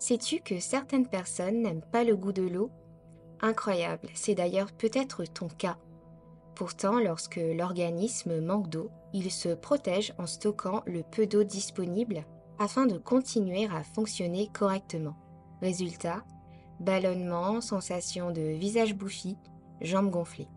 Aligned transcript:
Sais-tu 0.00 0.40
que 0.40 0.60
certaines 0.60 1.06
personnes 1.06 1.60
n'aiment 1.60 1.84
pas 1.92 2.04
le 2.04 2.16
goût 2.16 2.32
de 2.32 2.40
l'eau? 2.42 2.70
Incroyable, 3.42 4.08
c'est 4.14 4.34
d'ailleurs 4.34 4.72
peut-être 4.72 5.24
ton 5.24 5.48
cas. 5.48 5.76
Pourtant, 6.54 6.98
lorsque 6.98 7.36
l'organisme 7.36 8.40
manque 8.40 8.70
d'eau, 8.70 8.90
il 9.12 9.30
se 9.30 9.50
protège 9.50 10.14
en 10.16 10.26
stockant 10.26 10.82
le 10.86 11.02
peu 11.02 11.26
d'eau 11.26 11.44
disponible 11.44 12.24
afin 12.58 12.86
de 12.86 12.96
continuer 12.96 13.66
à 13.66 13.84
fonctionner 13.84 14.48
correctement. 14.54 15.16
Résultat, 15.60 16.24
ballonnement, 16.80 17.60
sensation 17.60 18.30
de 18.30 18.40
visage 18.40 18.94
bouffi, 18.94 19.36
jambes 19.82 20.10
gonflées. 20.10 20.48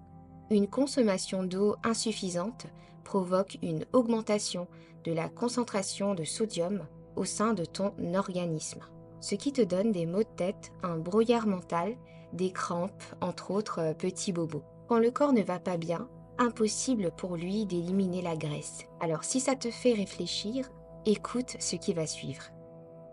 Une 0.52 0.70
consommation 0.70 1.44
d'eau 1.44 1.76
insuffisante 1.84 2.68
provoque 3.04 3.58
une 3.62 3.86
augmentation 3.92 4.70
de 5.04 5.12
la 5.12 5.28
concentration 5.28 6.16
de 6.16 6.24
sodium 6.24 6.88
au 7.18 7.26
sein 7.26 7.54
de 7.54 7.66
ton 7.66 7.94
organisme 8.16 8.80
ce 9.24 9.36
qui 9.36 9.54
te 9.54 9.62
donne 9.62 9.94
des 9.94 10.06
maux 10.06 10.24
de 10.24 10.36
tête, 10.36 10.74
un 10.84 10.98
brouillard 10.98 11.48
mental, 11.48 11.96
des 12.34 12.52
crampes, 12.52 13.04
entre 13.22 13.52
autres 13.52 13.80
euh, 13.80 13.94
petits 13.94 14.34
bobos. 14.34 14.64
Quand 14.90 15.00
le 15.00 15.12
corps 15.12 15.32
ne 15.32 15.42
va 15.42 15.60
pas 15.60 15.78
bien, 15.78 16.10
impossible 16.38 17.10
pour 17.16 17.38
lui 17.38 17.66
d'éliminer 17.66 18.22
la 18.22 18.36
graisse. 18.36 18.86
Alors 19.00 19.24
si 19.24 19.40
ça 19.40 19.56
te 19.56 19.72
fait 19.72 19.94
réfléchir, 19.94 20.70
écoute 21.06 21.56
ce 21.60 21.78
qui 21.78 21.94
va 21.94 22.06
suivre. 22.06 22.44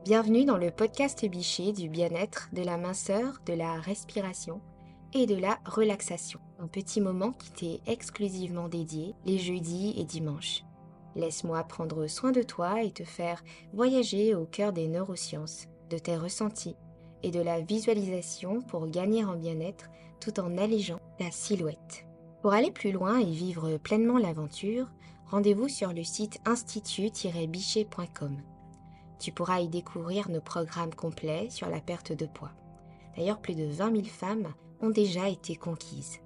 Bienvenue 0.04 0.44
dans 0.44 0.56
le 0.56 0.72
podcast 0.72 1.24
biché 1.26 1.72
du 1.72 1.88
bien-être, 1.88 2.48
de 2.52 2.62
la 2.62 2.76
minceur, 2.76 3.40
de 3.46 3.52
la 3.52 3.74
respiration 3.74 4.60
et 5.14 5.26
de 5.26 5.36
la 5.36 5.60
relaxation. 5.64 6.40
Un 6.58 6.66
petit 6.66 7.00
moment 7.00 7.32
qui 7.32 7.52
t'est 7.52 7.92
exclusivement 7.92 8.68
dédié 8.68 9.14
les 9.26 9.38
jeudis 9.38 9.94
et 9.96 10.04
dimanches. 10.04 10.64
Laisse-moi 11.14 11.62
prendre 11.64 12.08
soin 12.08 12.32
de 12.32 12.42
toi 12.42 12.82
et 12.82 12.90
te 12.90 13.04
faire 13.04 13.44
voyager 13.72 14.34
au 14.34 14.44
cœur 14.46 14.72
des 14.72 14.88
neurosciences 14.88 15.68
de 15.90 15.98
tes 15.98 16.16
ressentis 16.16 16.76
et 17.22 17.30
de 17.30 17.40
la 17.40 17.60
visualisation 17.60 18.62
pour 18.62 18.86
gagner 18.86 19.24
en 19.24 19.36
bien-être 19.36 19.90
tout 20.20 20.40
en 20.40 20.56
allégeant 20.56 21.00
ta 21.18 21.30
silhouette. 21.30 22.06
Pour 22.42 22.52
aller 22.52 22.70
plus 22.70 22.92
loin 22.92 23.18
et 23.18 23.30
vivre 23.30 23.76
pleinement 23.76 24.18
l'aventure, 24.18 24.86
rendez-vous 25.26 25.68
sur 25.68 25.92
le 25.92 26.04
site 26.04 26.40
institut-bichet.com. 26.46 28.38
Tu 29.18 29.32
pourras 29.32 29.60
y 29.60 29.68
découvrir 29.68 30.30
nos 30.30 30.40
programmes 30.40 30.94
complets 30.94 31.50
sur 31.50 31.68
la 31.68 31.80
perte 31.80 32.12
de 32.12 32.24
poids. 32.26 32.52
D'ailleurs, 33.16 33.40
plus 33.40 33.54
de 33.54 33.66
20 33.66 33.92
000 33.92 34.04
femmes 34.04 34.54
ont 34.80 34.88
déjà 34.88 35.28
été 35.28 35.56
conquises. 35.56 36.20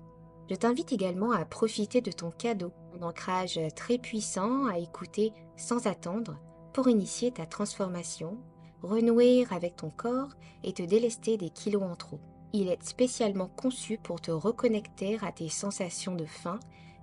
Je 0.49 0.55
t'invite 0.55 0.93
également 0.93 1.33
à 1.33 1.45
profiter 1.45 2.01
de 2.01 2.13
ton 2.13 2.31
cadeau, 2.31 2.71
un 2.97 3.03
ancrage 3.03 3.59
très 3.75 3.99
puissant 3.99 4.67
à 4.67 4.79
écouter 4.79 5.33
sans 5.57 5.87
attendre 5.87 6.39
pour 6.73 6.89
initier 6.89 7.33
ta 7.33 7.47
transformation 7.47 8.39
renouer 8.85 9.47
avec 9.51 9.77
ton 9.77 9.91
corps 9.91 10.31
et 10.63 10.73
te 10.73 10.83
délester 10.83 11.37
des 11.37 11.51
kilos 11.51 11.83
en 11.83 11.97
trop. 11.97 12.21
Il 12.53 12.69
est 12.69 12.83
spécialement 12.83 13.49
conçu 13.49 13.99
pour 13.99 14.21
te 14.21 14.31
reconnecter 14.31 15.19
à 15.23 15.33
tes 15.33 15.49
sensations 15.49 16.15
de 16.15 16.25
faim 16.25 16.61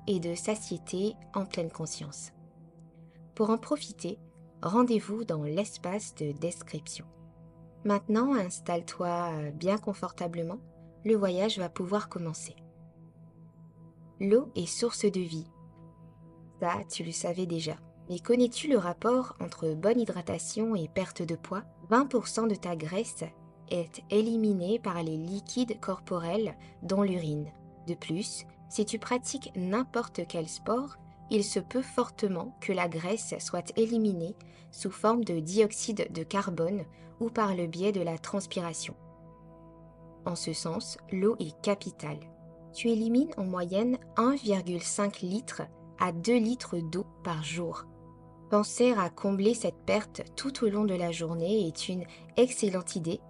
et 0.08 0.20
de 0.20 0.34
satiété 0.34 1.16
en 1.34 1.46
pleine 1.46 1.72
conscience. 1.72 2.32
Pour 3.36 3.50
en 3.50 3.58
profiter, 3.58 4.18
rendez-vous 4.62 5.26
dans 5.26 5.44
l'espace 5.44 6.16
de 6.16 6.32
description. 6.32 7.06
Maintenant, 7.84 8.34
installe-toi 8.34 9.52
bien 9.54 9.78
confortablement, 9.78 10.60
le 11.04 11.16
voyage 11.16 11.58
va 11.58 11.70
pouvoir 11.70 12.10
commencer. 12.10 12.56
L'eau 14.20 14.52
est 14.56 14.68
source 14.68 15.06
de 15.06 15.20
vie. 15.20 15.48
Ça, 16.60 16.76
tu 16.90 17.04
le 17.04 17.12
savais 17.12 17.48
déjà. 17.48 17.76
Mais 18.12 18.20
connais-tu 18.20 18.68
le 18.68 18.78
rapport 18.78 19.38
entre 19.40 19.74
bonne 19.74 20.02
hydratation 20.02 20.76
et 20.76 20.90
perte 20.90 21.22
de 21.22 21.36
poids? 21.36 21.64
20% 21.90 22.50
de 22.50 22.56
ta 22.56 22.76
graisse 22.76 23.24
est 23.70 24.04
éliminée 24.10 24.80
par 24.80 25.02
les 25.02 25.16
liquides 25.16 25.80
corporels 25.80 26.58
dont 26.84 27.04
l'urine. 27.04 27.50
De 27.88 27.94
plus, 27.94 28.44
si 28.68 28.86
tu 28.86 29.00
pratiques 29.00 29.54
n'importe 29.56 30.28
quel 30.28 30.50
sport, 30.50 30.98
il 31.30 31.46
se 31.46 31.62
peut 31.62 31.82
fortement 31.82 32.54
que 32.60 32.74
la 32.74 32.90
graisse 32.90 33.34
soit 33.40 33.72
éliminée 33.78 34.36
sous 34.72 34.92
forme 34.92 35.24
de 35.24 35.40
dioxyde 35.40 36.12
de 36.12 36.24
carbone 36.24 36.84
ou 37.22 37.30
par 37.30 37.56
le 37.56 37.66
biais 37.66 37.94
de 37.94 38.02
la 38.02 38.18
transpiration. 38.18 38.94
En 40.26 40.36
ce 40.36 40.52
sens, 40.52 40.98
l'eau 41.14 41.38
est 41.40 41.56
capitale. 41.62 42.20
Tu 42.74 42.90
élimines 42.90 43.32
en 43.38 43.46
moyenne 43.46 43.98
1,5 44.18 45.26
litre 45.26 45.62
à 45.98 46.12
2 46.12 46.38
litres 46.38 46.78
d'eau 46.78 47.06
par 47.24 47.42
jour. 47.42 47.86
Penser 48.52 48.92
à 48.92 49.10
combler 49.10 49.54
cette 49.54 49.82
perte 49.86 50.24
tout 50.36 50.66
au 50.66 50.70
long 50.70 50.84
de 50.84 50.94
la 50.94 51.14
journée 51.14 51.66
est 51.68 51.88
une 51.88 52.04
excellente 52.36 52.98
idée, 52.98 53.22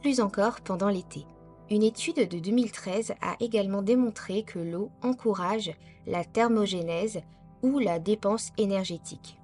plus 0.00 0.20
encore 0.20 0.60
pendant 0.60 0.88
l'été. 0.88 1.26
Une 1.70 1.82
étude 1.82 2.28
de 2.28 2.38
2013 2.38 3.14
a 3.20 3.34
également 3.40 3.82
démontré 3.82 4.44
que 4.44 4.60
l'eau 4.60 4.92
encourage 5.02 5.72
la 6.06 6.24
thermogénèse 6.24 7.20
ou 7.64 7.80
la 7.80 7.98
dépense 7.98 8.52
énergétique. 8.58 9.40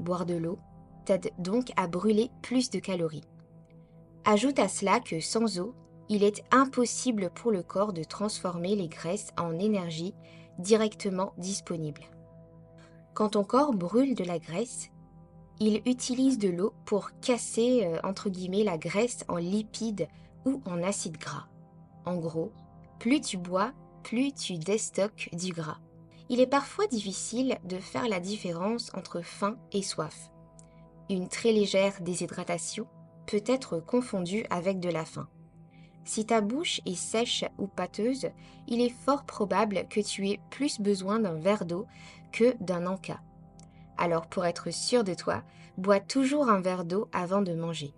Boire 0.00 0.26
de 0.26 0.34
l'eau 0.34 0.58
t'aide 1.06 1.30
donc 1.38 1.72
à 1.76 1.86
brûler 1.86 2.30
plus 2.42 2.68
de 2.68 2.78
calories. 2.78 3.24
Ajoute 4.26 4.58
à 4.58 4.68
cela 4.68 5.00
que 5.00 5.18
sans 5.20 5.58
eau, 5.60 5.74
il 6.10 6.24
est 6.24 6.44
impossible 6.50 7.30
pour 7.30 7.52
le 7.52 7.62
corps 7.62 7.94
de 7.94 8.04
transformer 8.04 8.76
les 8.76 8.88
graisses 8.88 9.30
en 9.38 9.58
énergie 9.58 10.12
directement 10.58 11.32
disponible. 11.38 12.02
Quand 13.14 13.30
ton 13.30 13.44
corps 13.44 13.74
brûle 13.74 14.14
de 14.14 14.24
la 14.24 14.38
graisse, 14.38 14.90
il 15.58 15.82
utilise 15.84 16.38
de 16.38 16.48
l'eau 16.48 16.72
pour 16.84 17.10
casser 17.20 17.84
euh, 17.84 17.98
entre 18.02 18.30
guillemets 18.30 18.64
la 18.64 18.78
graisse 18.78 19.24
en 19.28 19.36
lipides 19.36 20.08
ou 20.46 20.62
en 20.64 20.82
acides 20.82 21.18
gras. 21.18 21.48
En 22.06 22.16
gros, 22.16 22.52
plus 22.98 23.20
tu 23.20 23.36
bois, 23.36 23.72
plus 24.02 24.32
tu 24.32 24.56
déstockes 24.56 25.28
du 25.34 25.52
gras. 25.52 25.78
Il 26.30 26.40
est 26.40 26.46
parfois 26.46 26.86
difficile 26.86 27.58
de 27.64 27.78
faire 27.78 28.08
la 28.08 28.20
différence 28.20 28.90
entre 28.94 29.20
faim 29.20 29.56
et 29.72 29.82
soif. 29.82 30.30
Une 31.10 31.28
très 31.28 31.52
légère 31.52 32.00
déshydratation 32.00 32.86
peut 33.26 33.42
être 33.46 33.80
confondue 33.80 34.46
avec 34.48 34.80
de 34.80 34.88
la 34.88 35.04
faim. 35.04 35.28
Si 36.12 36.26
ta 36.26 36.40
bouche 36.40 36.80
est 36.86 36.96
sèche 36.96 37.44
ou 37.56 37.68
pâteuse, 37.68 38.30
il 38.66 38.80
est 38.80 38.92
fort 39.04 39.22
probable 39.22 39.86
que 39.88 40.00
tu 40.00 40.28
aies 40.28 40.40
plus 40.50 40.80
besoin 40.80 41.20
d'un 41.20 41.34
verre 41.34 41.64
d'eau 41.64 41.86
que 42.32 42.56
d'un 42.60 42.86
encas. 42.86 43.20
Alors 43.96 44.26
pour 44.26 44.44
être 44.44 44.72
sûr 44.72 45.04
de 45.04 45.14
toi, 45.14 45.44
bois 45.78 46.00
toujours 46.00 46.48
un 46.48 46.60
verre 46.60 46.84
d'eau 46.84 47.08
avant 47.12 47.42
de 47.42 47.54
manger. 47.54 47.94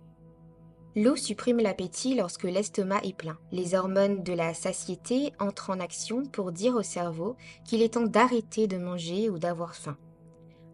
L'eau 0.95 1.15
supprime 1.15 1.57
l'appétit 1.57 2.13
lorsque 2.13 2.43
l'estomac 2.43 2.99
est 3.01 3.17
plein. 3.17 3.39
Les 3.51 3.73
hormones 3.73 4.21
de 4.21 4.33
la 4.33 4.53
satiété 4.53 5.33
entrent 5.39 5.71
en 5.71 5.79
action 5.79 6.23
pour 6.23 6.51
dire 6.51 6.75
au 6.75 6.83
cerveau 6.83 7.35
qu'il 7.65 7.81
est 7.81 7.95
temps 7.95 8.05
d'arrêter 8.05 8.67
de 8.67 8.77
manger 8.77 9.31
ou 9.31 9.39
d'avoir 9.39 9.73
faim. 9.73 9.97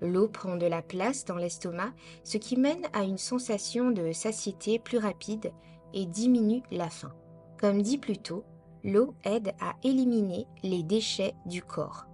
L'eau 0.01 0.27
prend 0.27 0.57
de 0.57 0.65
la 0.65 0.81
place 0.81 1.23
dans 1.23 1.37
l'estomac, 1.37 1.93
ce 2.25 2.35
qui 2.35 2.57
mène 2.57 2.85
à 2.91 3.03
une 3.03 3.17
sensation 3.17 3.91
de 3.91 4.11
satiété 4.11 4.77
plus 4.77 4.97
rapide 4.97 5.53
et 5.93 6.05
diminue 6.05 6.63
la 6.69 6.89
faim. 6.89 7.13
Comme 7.59 7.81
dit 7.81 7.97
plus 7.97 8.17
tôt, 8.17 8.45
l'eau 8.85 9.15
aide 9.25 9.53
à 9.59 9.75
éliminer 9.83 10.47
les 10.63 10.81
déchets 10.81 11.35
du 11.45 11.61
corps. 11.61 12.05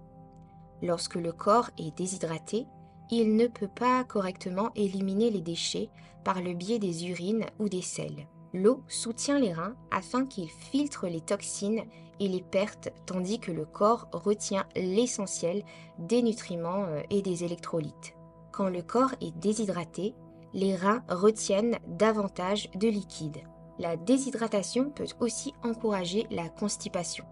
Lorsque 0.82 1.14
le 1.14 1.32
corps 1.32 1.70
est 1.78 1.96
déshydraté, 1.96 2.66
il 3.12 3.36
ne 3.36 3.46
peut 3.46 3.68
pas 3.68 4.02
correctement 4.02 4.70
éliminer 4.74 5.30
les 5.30 5.40
déchets 5.40 5.88
par 6.24 6.42
le 6.42 6.52
biais 6.52 6.80
des 6.80 7.06
urines 7.08 7.46
ou 7.60 7.68
des 7.68 7.82
selles. 7.82 8.26
L'eau 8.52 8.82
soutient 8.88 9.38
les 9.38 9.52
reins 9.52 9.76
afin 9.92 10.26
qu'ils 10.26 10.50
filtrent 10.50 11.06
les 11.06 11.20
toxines 11.20 11.84
et 12.18 12.26
les 12.26 12.42
pertes 12.42 12.88
tandis 13.06 13.38
que 13.38 13.52
le 13.52 13.66
corps 13.66 14.08
retient 14.12 14.66
l'essentiel 14.74 15.62
des 16.00 16.22
nutriments 16.22 16.86
euh, 16.86 17.02
et 17.10 17.22
des 17.22 17.44
électrolytes. 17.44 18.16
Quand 18.50 18.68
le 18.68 18.82
corps 18.82 19.14
est 19.20 19.36
déshydraté, 19.36 20.14
les 20.54 20.74
reins 20.74 21.04
retiennent 21.08 21.78
davantage 21.86 22.68
de 22.74 22.88
liquide. 22.88 23.38
La 23.78 23.96
déshydratation 23.96 24.90
peut 24.90 25.06
aussi 25.20 25.52
encourager 25.62 26.26
la 26.30 26.48
constipation. 26.48 27.24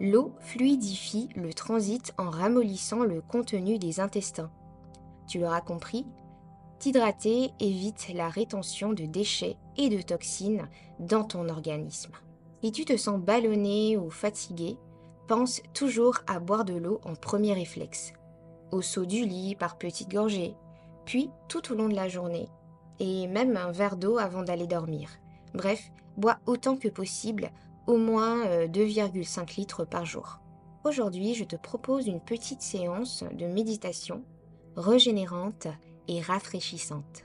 L'eau 0.00 0.32
fluidifie 0.40 1.28
le 1.36 1.52
transit 1.52 2.14
en 2.16 2.30
ramollissant 2.30 3.04
le 3.04 3.20
contenu 3.20 3.78
des 3.78 4.00
intestins. 4.00 4.50
Tu 5.28 5.38
l'auras 5.38 5.60
compris, 5.60 6.06
t'hydrater 6.78 7.52
évite 7.60 8.10
la 8.14 8.30
rétention 8.30 8.94
de 8.94 9.04
déchets 9.04 9.58
et 9.76 9.90
de 9.90 10.00
toxines 10.00 10.68
dans 10.98 11.24
ton 11.24 11.48
organisme. 11.50 12.12
Si 12.62 12.72
tu 12.72 12.86
te 12.86 12.96
sens 12.96 13.20
ballonné 13.20 13.98
ou 13.98 14.10
fatigué, 14.10 14.78
pense 15.28 15.62
toujours 15.74 16.18
à 16.26 16.40
boire 16.40 16.64
de 16.64 16.74
l'eau 16.74 17.00
en 17.04 17.14
premier 17.14 17.52
réflexe. 17.52 18.14
Au 18.72 18.80
saut 18.82 19.06
du 19.06 19.24
lit 19.24 19.54
par 19.54 19.76
petites 19.76 20.10
gorgées, 20.10 20.56
puis 21.04 21.30
tout 21.48 21.72
au 21.72 21.74
long 21.74 21.88
de 21.88 21.94
la 21.94 22.08
journée, 22.08 22.48
et 22.98 23.26
même 23.26 23.56
un 23.56 23.70
verre 23.70 23.96
d'eau 23.96 24.18
avant 24.18 24.42
d'aller 24.42 24.66
dormir. 24.66 25.10
Bref, 25.54 25.90
bois 26.16 26.38
autant 26.46 26.76
que 26.76 26.88
possible 26.88 27.50
au 27.86 27.96
moins 27.96 28.44
2,5 28.66 29.40
euh, 29.40 29.44
litres 29.56 29.84
par 29.84 30.04
jour. 30.04 30.40
Aujourd'hui, 30.84 31.34
je 31.34 31.44
te 31.44 31.56
propose 31.56 32.06
une 32.06 32.20
petite 32.20 32.62
séance 32.62 33.24
de 33.32 33.46
méditation 33.46 34.24
régénérante 34.76 35.66
et 36.08 36.20
rafraîchissante. 36.20 37.24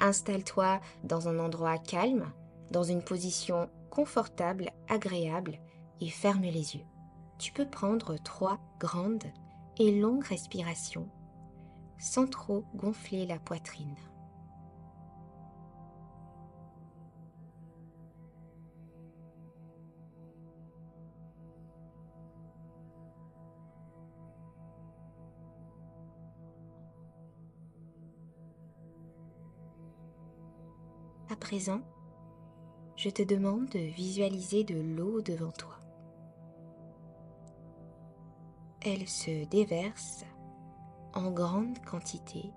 Installe-toi 0.00 0.80
dans 1.04 1.28
un 1.28 1.38
endroit 1.38 1.78
calme, 1.78 2.32
dans 2.70 2.82
une 2.82 3.02
position 3.02 3.68
confortable, 3.90 4.70
agréable 4.88 5.58
et 6.00 6.08
ferme 6.08 6.42
les 6.42 6.76
yeux. 6.76 6.86
Tu 7.38 7.52
peux 7.52 7.68
prendre 7.68 8.16
trois 8.22 8.58
grandes 8.78 9.26
et 9.78 9.98
longues 9.98 10.24
respirations 10.24 11.08
sans 12.00 12.26
trop 12.26 12.64
gonfler 12.74 13.26
la 13.26 13.38
poitrine. 13.38 13.94
À 31.30 31.36
présent, 31.36 31.80
je 32.96 33.08
te 33.08 33.22
demande 33.22 33.68
de 33.68 33.78
visualiser 33.78 34.64
de 34.64 34.80
l'eau 34.80 35.22
devant 35.22 35.52
toi. 35.52 35.76
Elle 38.80 39.06
se 39.06 39.44
déverse 39.46 40.24
en 41.14 41.30
grande 41.30 41.78
quantité. 41.84 42.52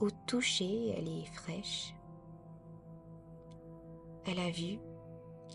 Au 0.00 0.08
toucher, 0.26 0.94
elle 0.96 1.08
est 1.08 1.26
fraîche. 1.26 1.94
À 4.26 4.32
la 4.32 4.50
vue, 4.50 4.78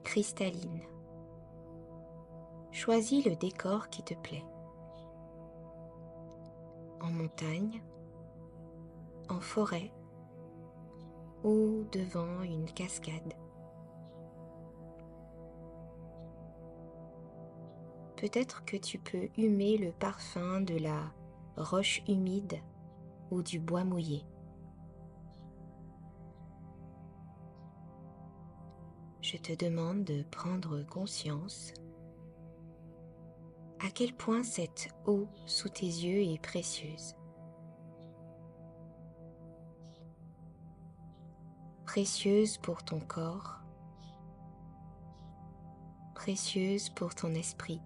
cristalline. 0.04 0.82
Choisis 2.72 3.26
le 3.26 3.36
décor 3.36 3.90
qui 3.90 4.04
te 4.04 4.14
plaît. 4.14 4.46
En 7.02 7.10
montagne, 7.10 7.82
en 9.32 9.40
forêt 9.40 9.92
ou 11.44 11.86
devant 11.92 12.42
une 12.44 12.66
cascade. 12.72 13.34
Peut-être 18.18 18.64
que 18.66 18.78
tu 18.78 19.00
peux 19.00 19.30
humer 19.38 19.78
le 19.78 19.92
parfum 19.94 20.62
de 20.62 20.78
la 20.78 21.12
roche 21.58 22.04
humide 22.08 22.60
ou 23.32 23.42
du 23.42 23.60
bois 23.60 23.84
mouillé. 23.84 24.26
Je 29.22 29.38
te 29.38 29.56
demande 29.56 30.04
de 30.04 30.24
prendre 30.24 30.84
conscience 30.84 31.74
à 33.80 33.90
quel 33.90 34.14
point 34.14 34.44
cette 34.44 34.90
eau 35.08 35.28
sous 35.46 35.70
tes 35.70 35.86
yeux 35.86 36.22
est 36.22 36.42
précieuse. 36.42 37.16
Précieuse 41.92 42.58
pour 42.58 42.84
ton 42.84 43.02
corps, 43.02 43.60
précieuse 46.16 46.88
pour 46.88 47.14
ton 47.14 47.34
esprit, 47.34 47.82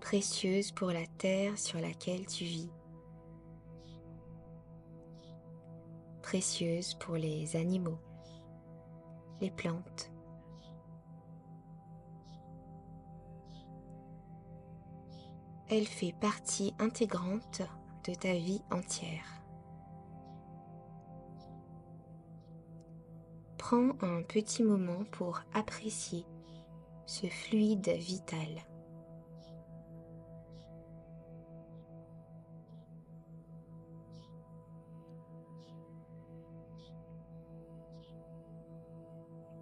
précieuse 0.00 0.72
pour 0.72 0.90
la 0.90 1.06
terre 1.18 1.58
sur 1.58 1.78
laquelle 1.80 2.24
tu 2.24 2.44
vis, 2.44 2.70
précieuse 6.22 6.94
pour 6.94 7.16
les 7.16 7.56
animaux, 7.56 8.00
les 9.42 9.50
plantes. 9.50 10.10
Elle 15.68 15.86
fait 15.86 16.14
partie 16.22 16.72
intégrante 16.78 17.60
de 18.08 18.14
ta 18.14 18.32
vie 18.32 18.62
entière. 18.70 19.43
Un 23.74 24.22
petit 24.22 24.62
moment 24.62 25.04
pour 25.10 25.40
apprécier 25.52 26.24
ce 27.06 27.26
fluide 27.26 27.88
vital. 27.88 28.48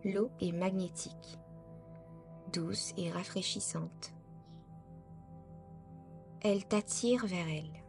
L'eau 0.05 0.31
est 0.41 0.53
magnétique, 0.53 1.39
douce 2.53 2.93
et 2.97 3.11
rafraîchissante. 3.11 4.13
Elle 6.43 6.67
t'attire 6.67 7.25
vers 7.27 7.49
elle. 7.49 7.82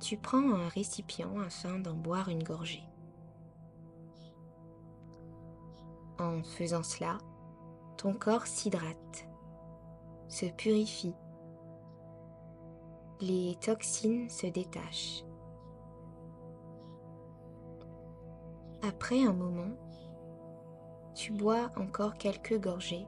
Tu 0.00 0.16
prends 0.16 0.54
un 0.54 0.68
récipient 0.68 1.38
afin 1.40 1.78
d'en 1.78 1.94
boire 1.94 2.28
une 2.30 2.42
gorgée. 2.42 2.84
En 6.18 6.42
faisant 6.42 6.82
cela, 6.82 7.18
ton 7.98 8.14
corps 8.14 8.46
s'hydrate, 8.46 9.28
se 10.28 10.46
purifie, 10.46 11.14
les 13.20 13.56
toxines 13.60 14.28
se 14.30 14.46
détachent. 14.46 15.24
Après 18.82 19.22
un 19.22 19.34
moment, 19.34 19.76
tu 21.14 21.32
bois 21.32 21.70
encore 21.76 22.14
quelques 22.14 22.58
gorgées 22.58 23.06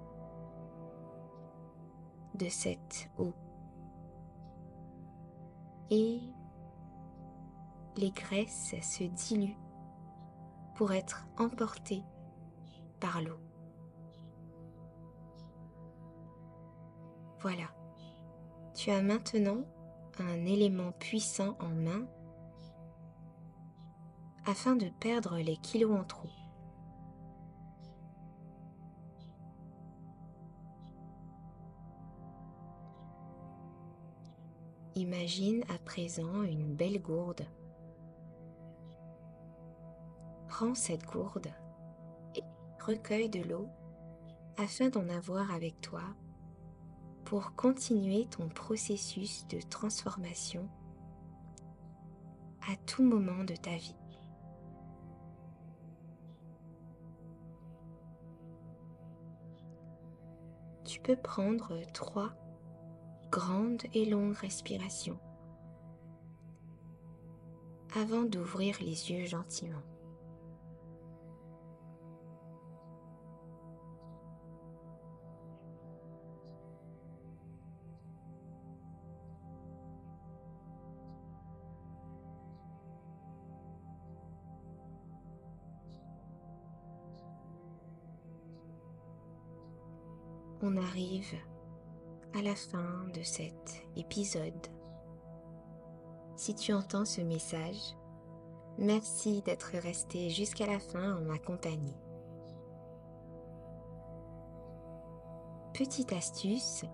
de 2.35 2.49
cette 2.49 3.09
eau 3.19 3.33
et 5.91 6.21
les 7.97 8.11
graisses 8.11 8.75
se 8.81 9.05
diluent 9.05 9.57
pour 10.75 10.93
être 10.93 11.27
emportées 11.39 12.03
par 13.01 13.21
l'eau. 13.23 13.39
Voilà, 17.41 17.69
tu 18.75 18.91
as 18.91 19.03
maintenant 19.03 19.65
un 20.19 20.47
élément 20.47 20.93
puissant 20.93 21.57
en 21.61 21.69
main 21.69 22.07
afin 24.47 24.77
de 24.77 24.89
perdre 25.01 25.39
les 25.39 25.57
kilos 25.57 25.99
en 25.99 26.05
trop. 26.05 26.29
Imagine 34.95 35.65
à 35.69 35.79
présent 35.79 36.43
une 36.43 36.75
belle 36.75 37.01
gourde 37.01 37.45
Prends 40.53 40.75
cette 40.75 41.07
gourde 41.07 41.51
et 42.37 42.43
recueille 42.79 43.31
de 43.31 43.41
l'eau 43.41 43.71
afin 44.59 44.91
d'en 44.91 45.09
avoir 45.09 45.51
avec 45.51 45.81
toi 45.81 46.03
pour 47.25 47.55
continuer 47.55 48.27
ton 48.27 48.51
processus 48.51 49.47
de 49.49 49.63
transformation 49.63 50.69
à 52.71 52.77
tout 52.85 53.03
moment 53.03 53.45
de 53.45 53.57
ta 53.57 53.75
vie. 53.75 53.97
Tu 60.85 61.01
peux 61.01 61.17
prendre 61.17 61.81
trois 61.95 62.35
grandes 63.31 63.85
et 63.95 64.05
longues 64.05 64.37
respirations 64.37 65.19
avant 67.97 68.25
d'ouvrir 68.25 68.77
les 68.83 69.11
yeux 69.11 69.25
gentiment. 69.25 69.83
On 90.63 90.77
arrive 90.77 91.35
à 92.39 92.43
la 92.43 92.55
fin 92.55 93.05
de 93.15 93.23
cet 93.23 93.83
épisode. 93.97 94.67
Si 96.37 96.55
tu 96.55 96.73
entends 96.73 97.05
ce 97.05 97.21
message, 97.21 97.97
merci 98.79 99.43
d'être 99.43 99.73
resté 99.83 100.31
jusqu'à 100.31 100.67
la 100.67 100.79
fin 100.79 101.17
en 101.17 101.23
ma 101.23 101.39
compagnie. 101.39 101.97
Petite 105.75 106.13
astuce, 106.13 106.85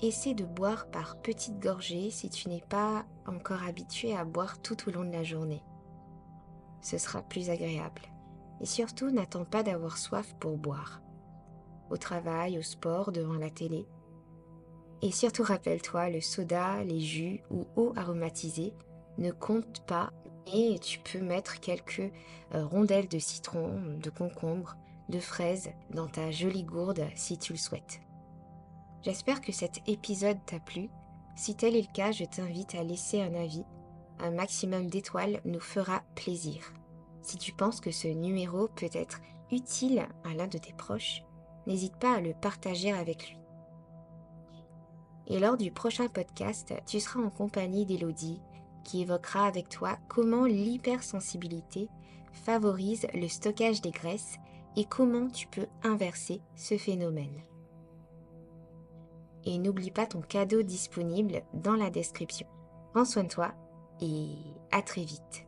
essaie 0.00 0.34
de 0.34 0.44
boire 0.44 0.86
par 0.90 1.20
petites 1.20 1.58
gorgées 1.58 2.10
si 2.10 2.30
tu 2.30 2.48
n'es 2.48 2.62
pas 2.68 3.04
encore 3.26 3.64
habitué 3.64 4.16
à 4.16 4.24
boire 4.24 4.60
tout 4.62 4.88
au 4.88 4.92
long 4.92 5.04
de 5.04 5.12
la 5.12 5.24
journée. 5.24 5.62
Ce 6.82 6.98
sera 6.98 7.22
plus 7.22 7.50
agréable. 7.50 8.02
Et 8.60 8.66
surtout, 8.66 9.10
n'attends 9.10 9.44
pas 9.44 9.64
d'avoir 9.64 9.98
soif 9.98 10.34
pour 10.38 10.56
boire 10.56 11.02
au 11.92 11.96
travail, 11.96 12.58
au 12.58 12.62
sport, 12.62 13.12
devant 13.12 13.34
la 13.34 13.50
télé. 13.50 13.86
Et 15.02 15.10
surtout 15.10 15.42
rappelle-toi, 15.42 16.10
le 16.10 16.20
soda, 16.20 16.82
les 16.84 17.00
jus 17.00 17.40
ou 17.50 17.66
eau 17.76 17.92
aromatisée 17.96 18.72
ne 19.18 19.30
comptent 19.30 19.84
pas 19.86 20.10
et 20.52 20.78
tu 20.78 20.98
peux 21.00 21.20
mettre 21.20 21.60
quelques 21.60 22.12
euh, 22.54 22.64
rondelles 22.66 23.08
de 23.08 23.18
citron, 23.18 23.80
de 24.00 24.10
concombre, 24.10 24.76
de 25.08 25.18
fraises 25.18 25.70
dans 25.90 26.08
ta 26.08 26.30
jolie 26.30 26.64
gourde 26.64 27.04
si 27.14 27.38
tu 27.38 27.52
le 27.52 27.58
souhaites. 27.58 28.00
J'espère 29.02 29.40
que 29.40 29.52
cet 29.52 29.86
épisode 29.88 30.38
t'a 30.46 30.60
plu. 30.60 30.88
Si 31.36 31.56
tel 31.56 31.76
est 31.76 31.88
le 31.88 31.92
cas, 31.92 32.12
je 32.12 32.24
t'invite 32.24 32.74
à 32.74 32.84
laisser 32.84 33.20
un 33.20 33.34
avis. 33.34 33.64
Un 34.20 34.30
maximum 34.30 34.88
d'étoiles 34.88 35.40
nous 35.44 35.60
fera 35.60 36.02
plaisir. 36.14 36.72
Si 37.22 37.36
tu 37.36 37.52
penses 37.52 37.80
que 37.80 37.90
ce 37.90 38.08
numéro 38.08 38.68
peut 38.68 38.90
être 38.92 39.20
utile 39.50 40.06
à 40.24 40.34
l'un 40.34 40.46
de 40.46 40.58
tes 40.58 40.72
proches, 40.72 41.22
n'hésite 41.66 41.96
pas 41.96 42.16
à 42.16 42.20
le 42.20 42.34
partager 42.34 42.92
avec 42.92 43.30
lui. 43.30 43.38
Et 45.26 45.38
lors 45.38 45.56
du 45.56 45.70
prochain 45.70 46.08
podcast, 46.08 46.74
tu 46.86 47.00
seras 47.00 47.20
en 47.20 47.30
compagnie 47.30 47.86
d'Elodie 47.86 48.40
qui 48.84 49.02
évoquera 49.02 49.46
avec 49.46 49.68
toi 49.68 49.96
comment 50.08 50.44
l'hypersensibilité 50.44 51.88
favorise 52.32 53.06
le 53.14 53.28
stockage 53.28 53.80
des 53.80 53.90
graisses 53.90 54.36
et 54.76 54.84
comment 54.84 55.28
tu 55.28 55.46
peux 55.46 55.66
inverser 55.82 56.40
ce 56.56 56.76
phénomène. 56.76 57.42
Et 59.44 59.58
n'oublie 59.58 59.90
pas 59.90 60.06
ton 60.06 60.20
cadeau 60.20 60.62
disponible 60.62 61.42
dans 61.54 61.76
la 61.76 61.90
description. 61.90 62.46
Prends 62.92 63.04
soin 63.04 63.24
de 63.24 63.28
toi 63.28 63.52
et 64.00 64.36
à 64.70 64.82
très 64.82 65.04
vite. 65.04 65.46